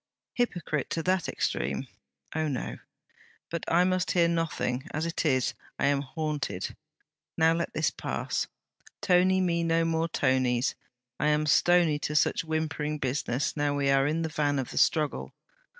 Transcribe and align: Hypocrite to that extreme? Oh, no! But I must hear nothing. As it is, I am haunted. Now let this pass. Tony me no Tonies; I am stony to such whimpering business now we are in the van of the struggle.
Hypocrite 0.33 0.89
to 0.89 1.03
that 1.03 1.29
extreme? 1.29 1.85
Oh, 2.33 2.47
no! 2.47 2.79
But 3.51 3.63
I 3.71 3.83
must 3.83 4.09
hear 4.13 4.27
nothing. 4.27 4.87
As 4.91 5.05
it 5.05 5.27
is, 5.27 5.53
I 5.77 5.85
am 5.85 6.01
haunted. 6.01 6.75
Now 7.37 7.53
let 7.53 7.73
this 7.75 7.91
pass. 7.91 8.47
Tony 8.99 9.39
me 9.41 9.63
no 9.63 9.83
Tonies; 10.07 10.73
I 11.19 11.27
am 11.27 11.45
stony 11.45 11.99
to 11.99 12.15
such 12.15 12.41
whimpering 12.43 12.97
business 12.97 13.55
now 13.55 13.75
we 13.75 13.91
are 13.91 14.07
in 14.07 14.23
the 14.23 14.29
van 14.29 14.57
of 14.57 14.71
the 14.71 14.79
struggle. 14.79 15.35